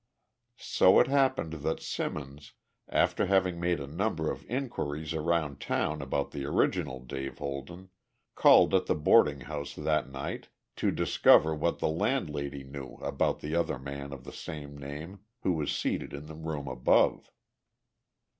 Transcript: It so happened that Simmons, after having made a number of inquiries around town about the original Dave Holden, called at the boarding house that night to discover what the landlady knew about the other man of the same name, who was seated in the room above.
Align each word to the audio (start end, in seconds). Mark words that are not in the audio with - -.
It 0.57 0.63
so 0.63 1.03
happened 1.03 1.53
that 1.61 1.79
Simmons, 1.79 2.53
after 2.89 3.27
having 3.27 3.59
made 3.59 3.79
a 3.79 3.85
number 3.85 4.31
of 4.31 4.49
inquiries 4.49 5.13
around 5.13 5.59
town 5.61 6.01
about 6.01 6.31
the 6.31 6.43
original 6.43 7.01
Dave 7.01 7.37
Holden, 7.37 7.89
called 8.33 8.73
at 8.73 8.87
the 8.87 8.95
boarding 8.95 9.41
house 9.41 9.75
that 9.75 10.09
night 10.09 10.47
to 10.77 10.89
discover 10.89 11.53
what 11.53 11.77
the 11.77 11.87
landlady 11.87 12.63
knew 12.63 12.95
about 12.95 13.41
the 13.41 13.55
other 13.55 13.77
man 13.77 14.11
of 14.11 14.23
the 14.23 14.33
same 14.33 14.75
name, 14.75 15.19
who 15.41 15.53
was 15.53 15.71
seated 15.71 16.13
in 16.13 16.25
the 16.25 16.33
room 16.33 16.67
above. 16.67 17.29